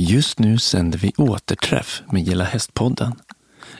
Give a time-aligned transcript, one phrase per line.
[0.00, 3.12] Just nu sänder vi Återträff med Gilla Hästpodden.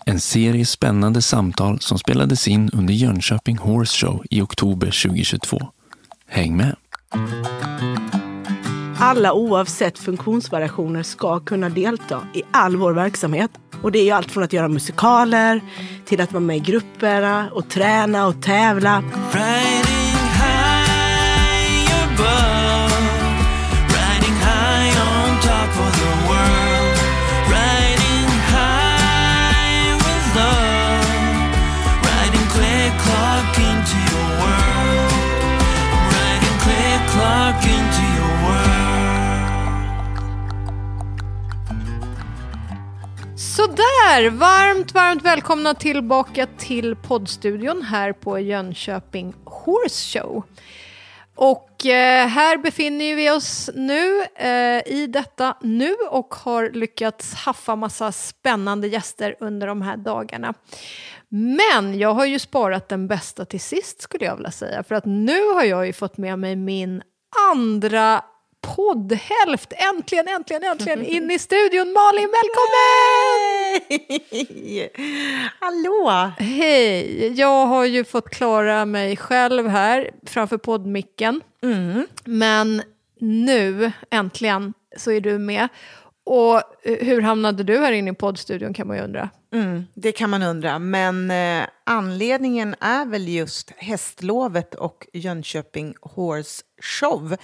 [0.07, 5.59] En serie spännande samtal som spelades in under Jönköping Horse Show i oktober 2022.
[6.27, 6.77] Häng med!
[8.99, 13.51] Alla oavsett funktionsvariationer ska kunna delta i all vår verksamhet.
[13.83, 15.61] Och det är ju allt från att göra musikaler
[16.05, 19.03] till att vara med i grupperna och träna och tävla.
[19.33, 19.68] Riding
[44.19, 50.43] Sådär, varmt, varmt välkomna tillbaka till poddstudion här på Jönköping Horse Show.
[51.37, 57.77] Och eh, här befinner vi oss nu eh, i detta nu och har lyckats haffa
[57.77, 60.55] massa spännande gäster under de här dagarna.
[61.29, 64.83] Men jag har ju sparat den bästa till sist skulle jag vilja säga.
[64.83, 67.03] För att nu har jag ju fått med mig min
[67.53, 68.25] andra
[68.77, 69.73] poddhälft.
[69.73, 71.93] Äntligen, äntligen, äntligen in i studion.
[71.93, 73.58] Malin, välkommen!
[75.61, 76.33] Hallå!
[76.39, 77.33] Hej!
[77.33, 81.41] Jag har ju fått klara mig själv här framför poddmicken.
[82.25, 82.83] Men
[83.21, 85.69] nu, äntligen, så är du med.
[86.29, 89.31] Och eh, hur hamnade du här inne i poddstudion kan man ju undra.
[89.53, 96.63] Mm, det kan man undra, men eh, anledningen är väl just hästlovet och Jönköping Horse
[96.83, 97.37] Show.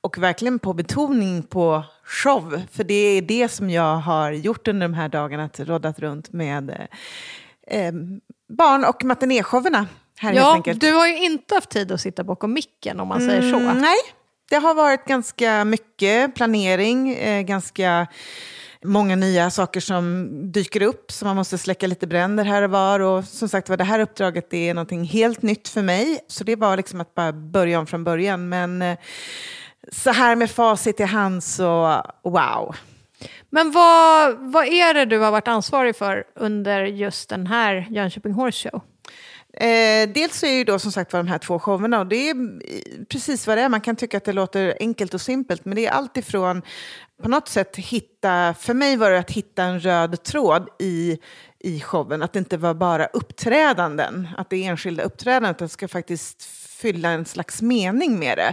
[0.00, 4.88] Och verkligen på betoning på show, för det är det som jag har gjort under
[4.88, 7.92] de här dagarna, att roddat runt med eh, eh,
[8.48, 9.86] barn och matinéshowerna
[10.18, 13.52] här Ja, du har ju inte haft tid att sitta bakom micken om man säger
[13.52, 13.58] så.
[13.58, 13.98] Mm, nej,
[14.50, 18.06] det har varit ganska mycket planering, eh, ganska
[18.84, 23.00] många nya saker som dyker upp, så man måste släcka lite bränder här och var.
[23.00, 26.44] Och som sagt var, det här uppdraget det är någonting helt nytt för mig, så
[26.44, 28.48] det var liksom att bara börja om från början.
[28.48, 28.98] Men eh,
[29.92, 32.76] så här med facit i hand så, wow.
[33.50, 38.32] Men vad, vad är det du har varit ansvarig för under just den här Jönköping
[38.32, 38.82] Horse Show?
[39.60, 42.34] Eh, dels är ju då som sagt var de här två showerna och det är
[42.34, 43.68] eh, precis vad det är.
[43.68, 46.62] Man kan tycka att det låter enkelt och simpelt men det är allt ifrån
[47.22, 51.18] på något sätt hitta, för mig var det att hitta en röd tråd i,
[51.58, 52.22] i showen.
[52.22, 56.44] Att det inte var bara uppträdanden, att det är enskilda uppträdanden, att ska faktiskt
[56.80, 58.52] fylla en slags mening med det.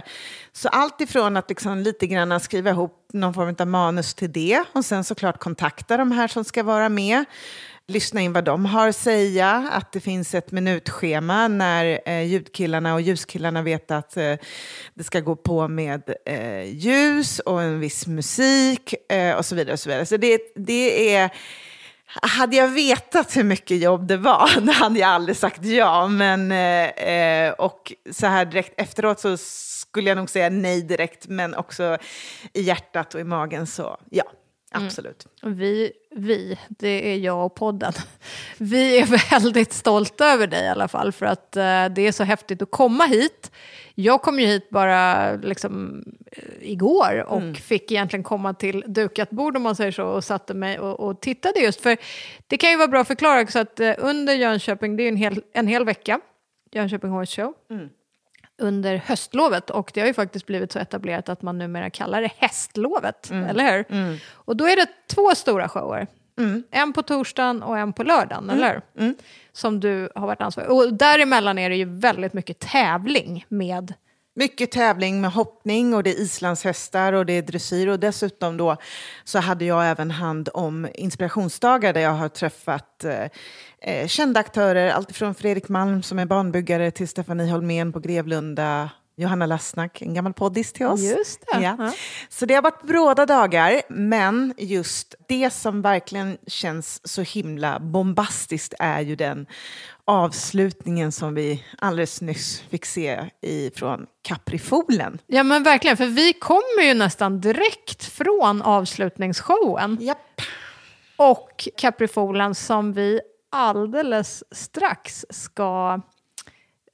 [0.52, 4.64] Så allt ifrån att liksom lite grann skriva ihop någon form av manus till det
[4.72, 7.24] och sen såklart kontakta de här som ska vara med
[7.86, 12.94] lyssna in vad de har att säga, att det finns ett minutschema när eh, ljudkillarna
[12.94, 14.34] och ljuskillarna vet att eh,
[14.94, 19.72] det ska gå på med eh, ljus och en viss musik eh, och så vidare.
[19.72, 20.06] Och så vidare.
[20.06, 21.30] så det, det är...
[22.22, 26.08] Hade jag vetat hur mycket jobb det var, då hade jag aldrig sagt ja.
[26.08, 31.26] Men, eh, eh, och så här direkt efteråt så skulle jag nog säga nej direkt,
[31.26, 31.98] men också
[32.52, 34.24] i hjärtat och i magen så ja,
[34.72, 35.26] absolut.
[35.42, 37.92] Vi, vi, det är jag och podden.
[38.58, 42.24] Vi är väldigt stolta över dig i alla fall för att eh, det är så
[42.24, 43.50] häftigt att komma hit.
[43.94, 49.56] Jag kom ju hit bara liksom, eh, igår och fick egentligen komma till dukat bord
[49.56, 51.80] om man säger så och satte mig och, och tittade just.
[51.80, 51.96] För
[52.46, 55.16] det kan ju vara bra att förklara också att eh, under Jönköping, det är en
[55.16, 56.20] hel, en hel vecka,
[56.72, 57.54] Jönköping Horse Show
[58.58, 59.70] under höstlovet.
[59.70, 63.72] Och det har ju faktiskt blivit så etablerat att man numera kallar det hästlovet, eller
[63.72, 63.84] hur?
[64.32, 66.06] Och då är det två stora shower.
[66.70, 69.14] En på torsdagen och en på lördagen, eller hur?
[69.52, 73.94] Som du har varit ansvarig Och däremellan är det ju väldigt mycket tävling med
[74.36, 77.88] mycket tävling med hoppning och det är islandshästar och det är dressyr.
[77.88, 78.76] Och dessutom då
[79.24, 83.28] så hade jag även hand om inspirationsdagar där jag har träffat eh,
[83.80, 89.46] eh kända aktörer, alltifrån Fredrik Malm som är banbyggare till Stefanie Holmén på Grevlunda, Johanna
[89.46, 91.00] Lassnack, en gammal poddis till oss.
[91.00, 91.76] Just det, Ja.
[91.78, 91.92] ja.
[92.28, 98.74] Så det har varit bråda dagar, men just det som verkligen känns så himla bombastiskt
[98.78, 99.46] är ju den
[100.04, 105.18] avslutningen som vi alldeles nyss fick se ifrån Caprifolen.
[105.26, 109.98] Ja men verkligen, för vi kommer ju nästan direkt från avslutningsshowen.
[110.00, 110.40] Japp.
[111.16, 113.20] Och Caprifolen som vi
[113.50, 116.00] alldeles strax ska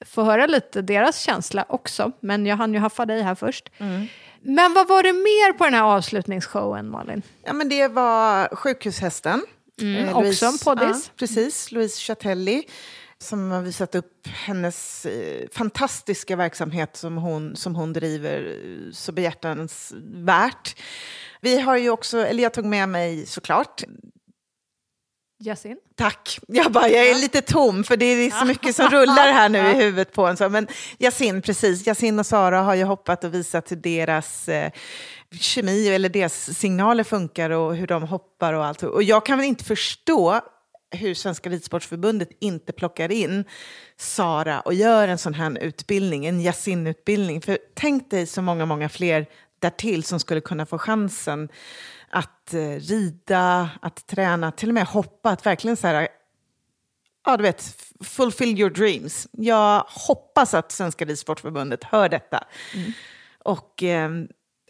[0.05, 2.11] få höra lite deras känsla också.
[2.19, 3.69] Men jag hann ju haffa dig här först.
[4.41, 7.21] Men vad var det mer på den här avslutningsshowen, Malin?
[7.43, 9.41] Ja, men det var Sjukhushästen.
[9.81, 11.05] Mm, också en poddis.
[11.07, 12.63] Ja, precis, Louise Chatelli
[13.21, 19.11] som har visat upp hennes eh, fantastiska verksamhet som hon, som hon driver eh, så
[19.11, 20.75] behjärtansvärt.
[21.41, 23.83] Vi har ju också, eller jag tog med mig såklart,
[25.41, 25.77] Yasin?
[25.95, 26.39] Tack.
[26.47, 29.59] Jag, bara, jag är lite tom för det är så mycket som rullar här nu
[29.59, 30.37] i huvudet på en.
[30.37, 30.49] Så.
[30.49, 30.67] Men
[30.99, 31.87] Yasin, precis.
[31.87, 34.71] Yasin och Sara har ju hoppat och visat hur deras eh,
[35.31, 38.83] kemi eller deras signaler funkar och hur de hoppar och allt.
[38.83, 40.41] Och jag kan väl inte förstå
[40.91, 43.45] hur Svenska Ridsportförbundet inte plockar in
[43.97, 47.41] Sara och gör en sån här utbildning, en Yasin-utbildning.
[47.41, 49.25] För tänk dig så många, många fler
[49.59, 51.49] därtill som skulle kunna få chansen
[52.11, 56.07] att eh, rida, att träna, till och med hoppa, att verkligen så här,
[57.25, 59.27] ja du vet, fulfill your dreams.
[59.31, 62.43] Jag hoppas att Svenska Ridsportförbundet hör detta.
[63.43, 64.09] Och eh,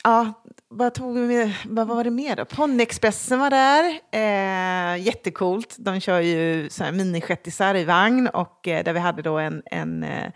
[0.03, 0.33] ja,
[0.67, 2.45] vad, tog vi med, vad var det mer då?
[2.45, 5.75] Ponnyexpressen var där, eh, jättecoolt.
[5.79, 9.63] De kör ju så här minishettisar i vagn och eh, där vi hade då en,
[9.65, 10.31] en, eh,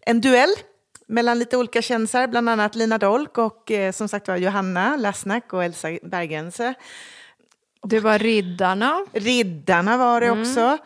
[0.00, 0.54] en duell
[1.08, 5.52] mellan lite olika kändisar, bland annat Lina Dolk och eh, som sagt var Johanna Lassnack
[5.52, 6.74] och Elsa Bergense.
[7.82, 9.06] Det var Riddarna.
[9.12, 10.40] Riddarna var det Mm.
[10.40, 10.78] också.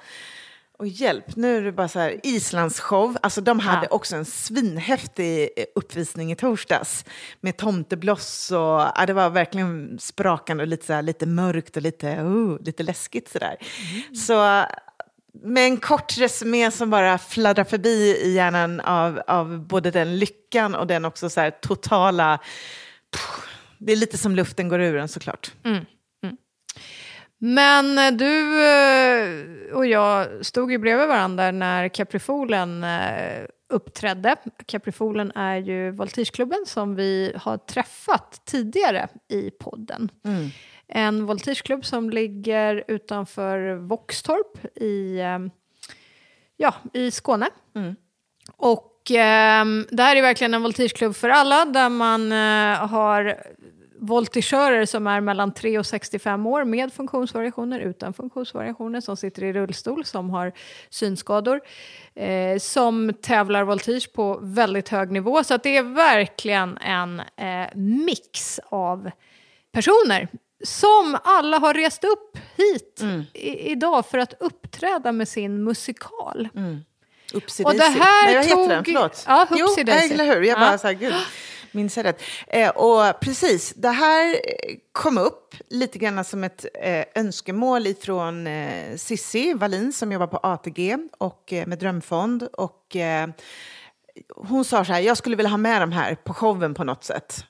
[0.79, 3.17] Och hjälp, nu är det bara så här, Islandsshow.
[3.23, 3.97] Alltså de hade Ja.
[3.97, 7.05] också en svinhäftig eh, uppvisning i torsdags.
[7.41, 8.59] Med tomtebloss och
[8.97, 12.83] ja, det var verkligen sprakande och lite, så här, lite mörkt och lite, uh, lite
[12.83, 13.57] läskigt sådär.
[13.93, 14.15] Mm.
[14.15, 14.65] Så
[15.43, 20.75] med en kort resumé som bara fladdrar förbi i hjärnan av, av både den lyckan
[20.75, 22.39] och den också så totala...
[23.13, 23.49] Pff,
[23.79, 25.53] det är lite som luften går ur en såklart.
[27.45, 34.37] Men eh, du eh, och jag stod ju bredvid varandra när Caprifolen eh, uppträdde.
[34.67, 40.11] Caprifolen är ju voltigeklubben som vi har träffat tidigare i podden.
[40.95, 45.39] En voltigeklubb som ligger utanför Våxtorp i, eh,
[46.57, 47.49] ja, i Skåne.
[48.57, 53.37] Och eh, det här är verkligen en voltigeklubb för alla där man eh, har
[54.03, 59.53] voltigörer som är mellan 3 och 65 år med funktionsvariationer, utan funktionsvariationer, som sitter i
[59.53, 60.53] rullstol, som har
[60.91, 61.61] synskador,
[62.15, 65.45] eh, som tävlar voltige på väldigt hög nivå.
[65.45, 69.11] Så det är verkligen en eh, mix av
[69.73, 70.29] personer
[70.65, 73.01] som alla har rest upp hit
[73.33, 76.49] i, idag för att uppträda med sin musikal.
[77.35, 78.85] Upsi Och det här Nej, vad heter den?
[78.85, 79.25] Förlåt.
[79.27, 80.43] Ja, jo, eller hur?
[80.43, 80.61] Jag Ja.
[80.61, 81.15] bara så här, gud,
[81.73, 82.23] minns jag rätt?
[82.47, 88.47] Eh, och precis, det här eh, kom upp lite grann som ett eh, önskemål ifrån
[88.47, 92.43] eh, Sissi Wallin som jobbar på ATG och eh, med Drömfond.
[92.53, 93.29] Och, eh,
[94.37, 97.05] hon sa så här, jag skulle vilja ha med de här på showen på något
[97.05, 97.45] sätt.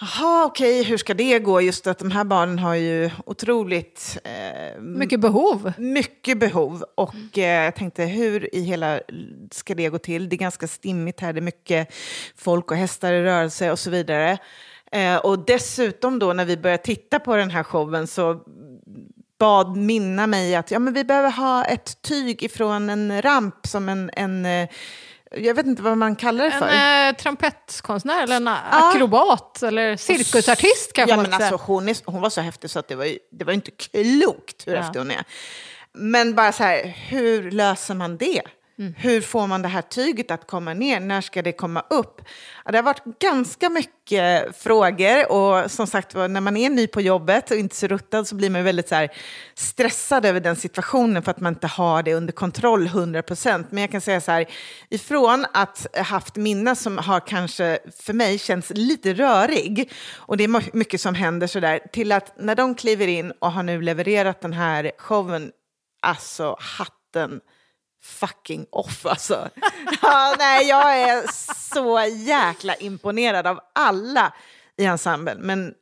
[0.00, 1.60] Jaha, okej, hur ska det gå?
[1.60, 5.72] Just att de här barnen har ju otroligt eh, Mycket behov.
[5.78, 6.84] mycket behov.
[6.94, 9.00] Och eh, jag tänkte, hur i hela
[9.50, 10.28] ska det gå till?
[10.28, 11.94] Det är ganska stimmigt här, det är mycket
[12.36, 14.38] folk och hästar i rörelse och så vidare.
[14.92, 18.40] Eh, och dessutom då när vi började titta på den här showen så
[19.38, 23.88] bad Minna mig att ja, men vi behöver ha ett tyg ifrån en ramp som
[23.88, 24.68] en, en eh,
[25.30, 26.68] jag vet inte vad man kallar det för.
[26.68, 31.50] En eh, trumpetkonstnär eller en akrobat eller cirkusartist kanske ja, man men säga.
[31.50, 33.70] alltså, hon, är, hon var så häftig så att det var, ju- det var inte
[33.70, 34.80] klokt hur Ja.
[34.82, 35.24] häftig hon är.
[35.92, 38.42] Men bara så här, hur löser man det?
[38.78, 38.94] Mm.
[38.96, 41.00] Hur får man det här tyget att komma ner?
[41.00, 42.22] När ska det komma upp?
[42.64, 47.00] Ja, det har varit ganska mycket frågor och som sagt när man är ny på
[47.00, 49.08] jobbet och inte så ruttad så blir man väldigt så här,
[49.54, 53.64] stressad över den situationen för att man inte har det under kontroll 100%.
[53.70, 54.46] Men jag kan säga så här,
[54.90, 60.44] ifrån att ha haft Minna som har kanske för mig känts lite rörig och det
[60.44, 64.40] är mycket som händer sådär till att när de kliver in och har nu levererat
[64.40, 65.52] den här showen,
[66.02, 67.40] alltså hatten
[68.08, 69.48] fucking off alltså.
[70.02, 71.24] ja, nej, jag är
[71.74, 74.32] så jäkla imponerad av alla
[74.76, 75.38] i ensemblen.
[75.40, 75.74] Men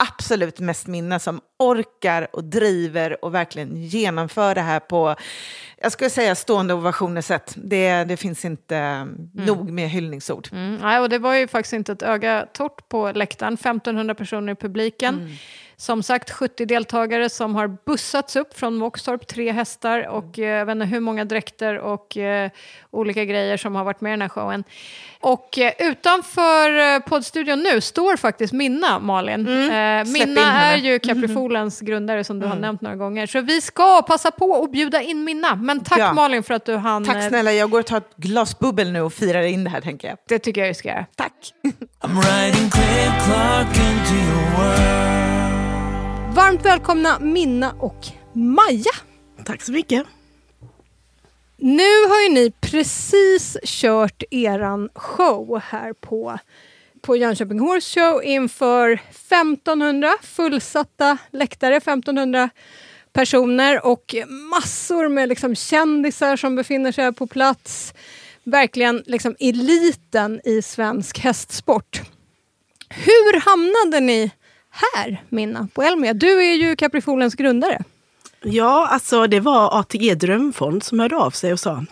[0.00, 5.14] absolut mest Minna som orkar och driver och verkligen genomför det här på,
[5.76, 7.54] jag skulle säga stående ovationer sätt.
[7.56, 9.04] Det, det finns inte eh,
[9.46, 10.48] nog med hyllningsord.
[10.52, 13.54] Mm, nej, och det var ju faktiskt inte ett öga torrt på läktaren.
[13.54, 15.14] 1500 personer i publiken.
[15.14, 15.32] Mm.
[15.80, 20.66] Som sagt 70 deltagare som har bussats upp från Våxtorp, tre hästar och eh, jag
[20.66, 22.50] vet inte hur många dräkter och eh,
[22.90, 24.64] olika grejer som har varit med i den här showen.
[25.20, 29.46] Och eh, utanför eh, poddstudion nu står faktiskt Minna, Malin.
[29.48, 30.12] Mm.
[30.12, 33.26] Minna är ju Caprifolens grundare som du har nämnt några gånger.
[33.26, 35.54] Så vi ska passa på och bjuda in Minna.
[35.54, 36.12] Men tack Ja.
[36.12, 37.04] Malin för att du hann.
[37.04, 39.70] Tack eh, snälla, jag går och tar ett glas bubbel nu och firar in det
[39.70, 40.16] här tänker jag.
[40.28, 41.06] Det tycker jag vi ska göra.
[41.16, 41.32] Tack!
[42.02, 45.09] I'm riding click clock into your world.
[46.34, 48.92] Varmt välkomna Minna och Maja.
[49.44, 50.06] Tack så mycket.
[51.56, 56.38] Nu har ju ni precis kört eran show här på
[57.02, 62.50] på Jönköping Horse Show inför 1500 fullsatta läktare, 1500
[63.12, 64.14] personer och
[64.50, 67.94] massor med liksom kändisar som befinner sig på plats.
[68.44, 72.00] Verkligen liksom eliten i svensk hästsport.
[72.88, 74.30] Hur hamnade ni
[74.70, 76.14] här, Minna, på Elmia?
[76.14, 77.82] Du är ju Caprifolens grundare.
[78.42, 81.84] Ja, alltså det var ATG Drömfond som hörde av sig och sa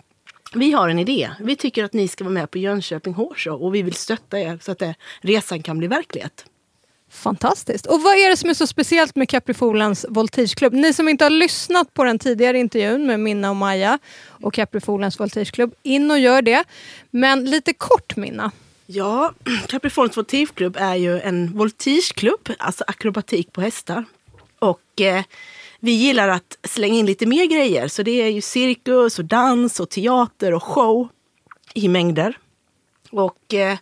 [0.53, 1.29] vi har en idé.
[1.39, 4.39] Vi tycker att ni ska vara med på Jönköping Horse Show och vi vill stötta
[4.39, 6.45] er så att det, resan kan bli verklighet.
[7.11, 7.85] Fantastiskt.
[7.85, 10.73] Och vad är det som är så speciellt med Caprifolens Voltigeklubb?
[10.73, 15.19] Ni som inte har lyssnat på den tidigare intervjun med Minna och Maja och Caprifolens
[15.19, 16.63] Voltigeklubb, in och gör det.
[17.11, 18.51] Men lite kort Minna.
[18.91, 19.33] Ja,
[19.67, 24.05] Caprifolens Voltigeklubb är ju en voltigeklubb, alltså akrobatik på hästar.
[24.59, 25.23] Och eh,
[25.79, 27.87] vi gillar att slänga in lite mer grejer.
[27.87, 31.09] Så det är ju cirkus och dans och teater och show
[31.73, 32.37] i mängder.
[33.11, 33.77] Och eh,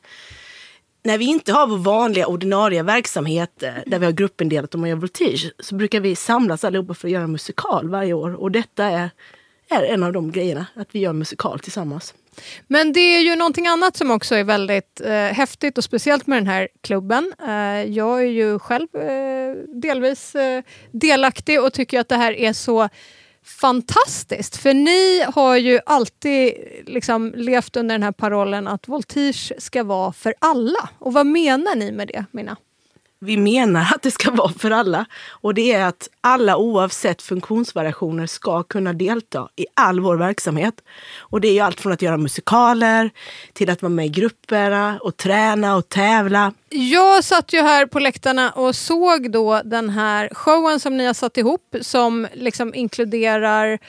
[1.04, 4.90] när vi inte har vår vanliga ordinarie verksamhet eh, där vi har gruppindelat och man
[4.90, 8.34] gör voltige så brukar vi samlas allihopa för att göra musikal varje år.
[8.34, 9.10] Och detta är,
[9.70, 12.14] är en av de grejerna, att vi gör musikal tillsammans.
[12.68, 16.38] Men det är ju någonting annat som också är väldigt eh, häftigt och speciellt med
[16.38, 17.34] den här klubben.
[17.48, 22.54] Eh, jag är ju själv eh, delvis eh, delaktig och tycker att det här är
[22.54, 22.90] så
[23.62, 24.58] fantastiskt.
[24.58, 26.54] För ni har ju alltid
[26.86, 30.90] liksom levt under den här parollen att voltige ska vara för alla.
[31.00, 32.58] Och vad menar ni med det, Mina?
[33.20, 35.06] Vi menar att det ska vara för alla.
[35.30, 40.74] Och det är att alla oavsett funktionsvariationer ska kunna delta i all vår verksamhet.
[41.20, 43.10] Och det är ju allt från att göra musikaler
[43.54, 46.54] till att vara med i grupperna och träna och tävla.
[46.70, 51.14] Jag satt ju här på läktarna och såg då den här showen som ni har
[51.14, 53.80] satt ihop som liksom inkluderar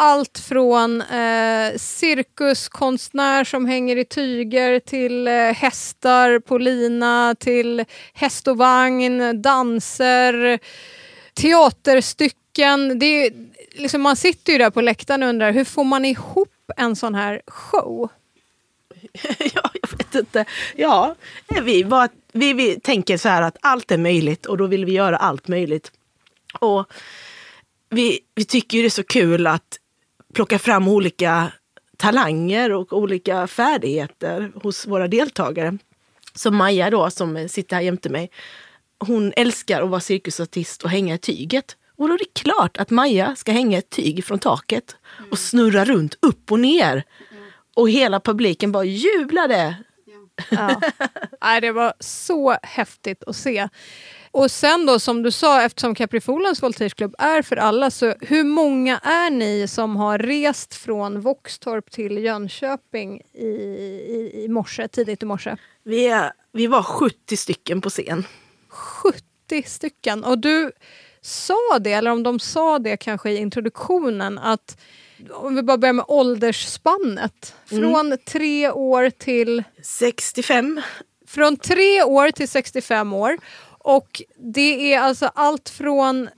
[0.00, 8.48] allt från eh, cirkuskonstnär som hänger i tyger till eh, hästar på lina, till häst
[8.48, 10.58] och vagn, danser,
[11.34, 12.98] teaterstycken.
[12.98, 13.32] Det är,
[13.72, 17.14] liksom, man sitter ju där på läktaren och undrar hur får man ihop en sån
[17.14, 18.08] här show?
[19.38, 20.44] ja, jag vet inte.
[20.76, 21.14] Ja,
[21.56, 24.84] eh, vi, var, vi, vi tänker så här att allt är möjligt och då vill
[24.84, 25.92] vi göra allt möjligt.
[26.60, 26.92] Och
[27.90, 29.79] vi, vi tycker det är så kul att
[30.34, 31.52] plocka fram olika
[31.96, 35.78] talanger och olika färdigheter hos våra deltagare.
[36.34, 38.30] Som Maja då, som sitter här jämte mig.
[38.98, 41.76] Hon älskar att vara cirkusartist och hänga i tyget.
[41.96, 44.96] Och då är det klart att Maja ska hänga ett tyg från taket
[45.30, 47.04] och snurra runt upp och ner.
[47.76, 49.76] Och hela publiken bara jublade.
[50.50, 50.80] Ja.
[51.42, 53.68] Nej, det var så häftigt att se.
[54.32, 58.98] Och sen då som du sa, eftersom Caprifolens voltigeklubb är för alla, så hur många
[58.98, 65.26] är ni som har rest från Våxtorp till Jönköping i, i, i morse, tidigt i
[65.26, 65.56] morse?
[65.82, 68.24] Vi, är, vi var 70 stycken på scen.
[68.68, 69.22] 70
[69.66, 70.24] stycken.
[70.24, 70.72] Och du
[71.20, 74.80] sa det, eller om de sa det kanske i introduktionen, att
[75.30, 77.54] om vi bara börjar med åldersspannet.
[77.66, 78.18] Från mm.
[78.26, 79.62] tre år till...
[79.82, 80.80] 65.
[81.26, 83.38] Från tre år till 65 år.
[83.84, 86.28] Och det är alltså allt från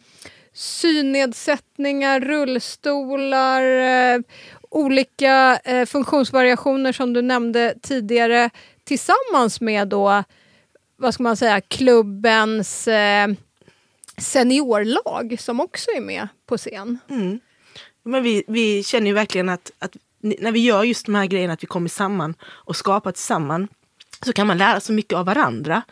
[0.52, 4.20] synnedsättningar, rullstolar, eh,
[4.70, 8.50] olika eh, funktionsvariationer som du nämnde tidigare
[8.84, 10.24] tillsammans med då,
[10.96, 13.28] vad ska man säga, klubbens eh,
[14.18, 16.98] seniorlag som också är med på scen.
[17.10, 17.40] Mm.
[18.02, 21.52] Men vi, vi känner ju verkligen att, att när vi gör just de här grejerna,
[21.52, 23.70] att vi kommer samman och skapar tillsammans,
[24.26, 25.82] så kan man lära sig mycket av varandra.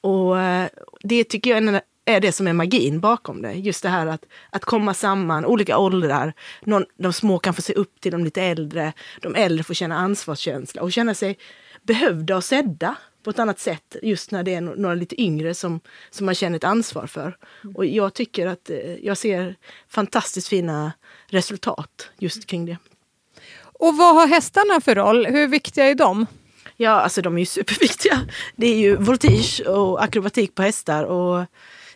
[0.00, 0.68] Och eh,
[1.02, 3.52] det tycker jag är det som är magin bakom det.
[3.52, 6.32] Just det här att, att komma samman, olika åldrar.
[6.60, 8.92] Någon, de små kan få se upp till de lite äldre.
[9.22, 11.38] De äldre får känna ansvarskänsla och känna sig
[11.82, 15.80] behövda och sedda på ett annat sätt just när det är några lite yngre som,
[16.10, 17.36] som man känner ett ansvar för.
[17.74, 19.56] Och jag tycker att eh, jag ser
[19.88, 20.92] fantastiskt fina
[21.26, 22.76] resultat just kring det.
[23.80, 25.26] Och vad har hästarna för roll?
[25.26, 26.26] Hur viktiga är de?
[26.82, 28.20] Ja, alltså de är ju superviktiga.
[28.56, 31.46] Det är ju voltige och akrobatik på hästar och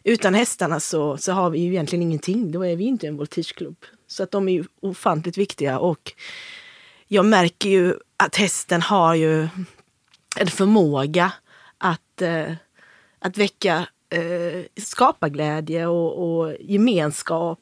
[0.03, 2.53] utan hästarna så, så har vi ju egentligen ingenting.
[2.53, 3.77] Då är vi inte en voltigeklubb.
[4.07, 6.13] Så att de är ju ofantligt viktiga och
[7.09, 9.49] jag märker ju att hästen har ju
[10.37, 11.33] en förmåga
[11.79, 12.53] att, eh,
[13.19, 17.59] att väcka eh, skaparglädje och, och gemenskap.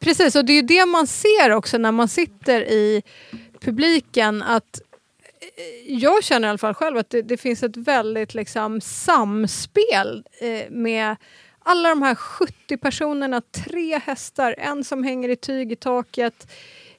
[0.00, 3.02] Precis, och det är ju det man ser också när man sitter i
[3.60, 4.80] publiken att
[5.56, 10.24] Eh, jag känner i alla fall själv att det, det finns ett väldigt liksom, samspel
[10.40, 11.16] eh, med
[11.58, 16.52] alla de här 70 personerna, tre hästar, en som hänger i tyg i taket.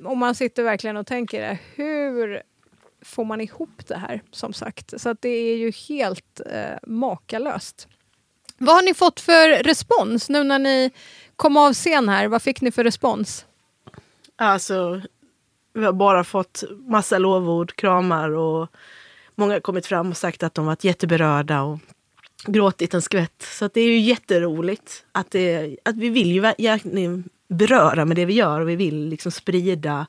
[0.03, 2.41] Och man sitter verkligen och tänker hur
[3.01, 5.01] får man ihop det här som sagt.
[5.01, 7.87] Så att det är ju helt eh, makalöst.
[8.57, 10.91] Vad har ni fått för respons nu när ni
[11.35, 12.27] kom av scen här?
[12.27, 13.45] Vad fick ni för respons?
[14.35, 15.01] Alltså,
[15.77, 18.67] vi har bara fått massa lovord, kramar och
[19.35, 21.79] många har kommit fram och sagt att de varit jätteberörda och
[22.45, 23.41] gråtit en skvätt.
[23.41, 26.43] Så att det är ju jätteroligt att, det, att vi vill ju
[27.47, 30.07] beröra med det vi gör och vi vill liksom sprida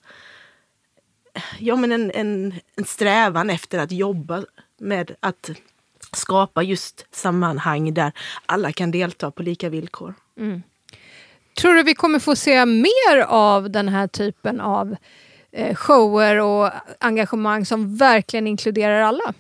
[1.59, 4.45] ja, men en, en, en strävan efter att jobba
[4.79, 5.51] med att
[6.13, 8.13] skapa just sammanhang där
[8.47, 10.15] alla kan delta på lika villkor.
[10.39, 10.63] Mm.
[11.61, 14.97] Tror du vi kommer få se mer av den här typen av
[15.59, 19.35] Eh, shower och engagemang som verkligen inkluderar alla?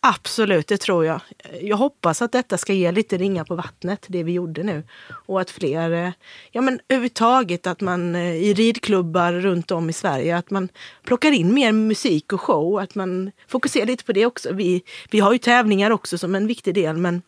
[0.00, 1.20] Absolut, det tror jag.
[1.60, 4.82] Jag hoppas att detta ska ge lite ringar på vattnet, det vi gjorde nu.
[5.26, 6.12] Och att fler, eh,
[6.52, 10.68] ja men överhuvudtaget att man eh, i ridklubbar runt om i Sverige, att man
[11.02, 14.52] plockar in mer musik och show, att man fokuserar lite på det också.
[14.52, 17.22] Vi, vi har ju tävlingar också som en viktig del, men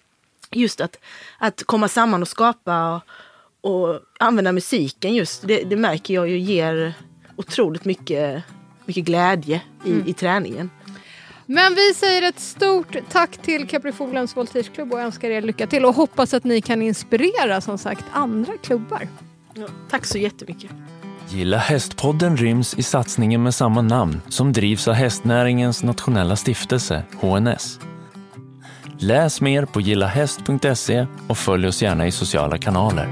[0.51, 0.99] just att,
[1.39, 3.03] att komma samman och skapa
[3.61, 6.95] och, och använda musiken just, det, det märker jag ju ger
[7.37, 8.43] otroligt mycket,
[8.87, 10.71] mycket glädje i, i träningen.
[11.47, 15.95] Men vi säger ett stort tack till Caprifolens Voltigeklubb och önskar er lycka till och
[15.95, 19.09] hoppas att ni kan inspirera som sagt andra klubbar.
[19.55, 20.71] Ja, tack så jättemycket.
[21.29, 27.81] Gilla hästpodden ryms i satsningen med samma namn som drivs av hästnäringens nationella stiftelse, HNS.
[28.99, 33.09] Läs mer på gillahäst.se och följ oss gärna i sociala kanaler.